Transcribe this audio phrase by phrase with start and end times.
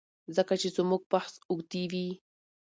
[0.35, 2.09] ځکه چي زموږ بحث اوږديوي